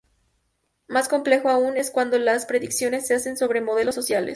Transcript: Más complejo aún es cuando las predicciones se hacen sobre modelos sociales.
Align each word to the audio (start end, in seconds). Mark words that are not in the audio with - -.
Más 0.87 1.07
complejo 1.09 1.47
aún 1.49 1.77
es 1.77 1.91
cuando 1.91 2.17
las 2.17 2.47
predicciones 2.47 3.05
se 3.05 3.13
hacen 3.13 3.37
sobre 3.37 3.61
modelos 3.61 3.93
sociales. 3.93 4.29